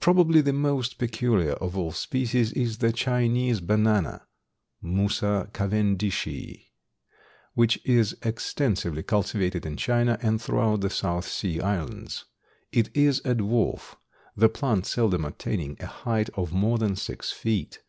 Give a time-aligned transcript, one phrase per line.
[0.00, 4.26] Probably the most peculiar of all the species is the Chinese banana
[4.82, 6.66] (Musa Cavendishii),
[7.54, 12.26] which is extensively cultivated in China and throughout the South Sea Islands.
[12.70, 13.96] It is a dwarf,
[14.36, 17.80] the plant seldom attaining a height of more than six feet.